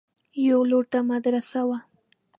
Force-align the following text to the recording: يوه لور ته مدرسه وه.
يوه 0.45 0.63
لور 0.69 0.85
ته 0.91 0.99
مدرسه 1.11 1.59
وه. 1.69 1.79